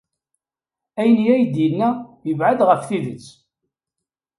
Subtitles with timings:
[1.01, 1.89] Ayen ay d-yenna
[2.27, 3.27] yebɛed ɣef tidet.